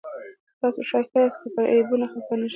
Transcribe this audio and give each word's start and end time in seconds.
تاسو 0.59 0.79
ښایسته 0.89 1.17
یاست 1.21 1.39
که 1.41 1.47
پر 1.55 1.65
عیبونو 1.73 2.05
خفه 2.11 2.35
نه 2.41 2.47
شئ. 2.47 2.49